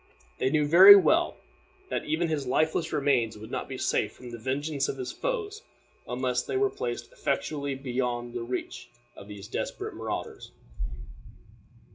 [0.39, 1.37] They knew very well
[1.89, 5.61] that even his lifeless remains would not be safe from the vengeance of his foes
[6.07, 10.49] unless they were placed effectually beyond the reach of these desperate marauders.